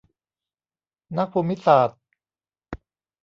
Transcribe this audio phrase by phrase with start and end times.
[1.17, 1.99] นักภูมิศาสตร์